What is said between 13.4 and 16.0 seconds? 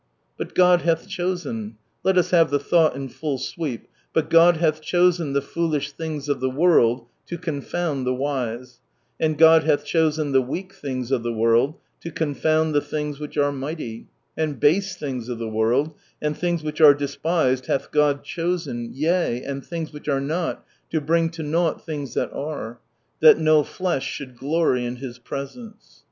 mighty; and base things of the world,